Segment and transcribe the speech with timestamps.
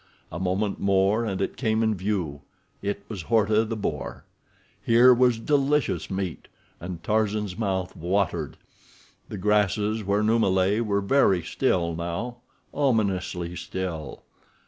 [0.31, 4.25] A moment more and it came in view—it was Horta, the boar.
[4.83, 8.57] Here was delicious meat—and Tarzan's mouth watered.
[9.29, 14.23] The grasses where Numa lay were very still now—ominously still.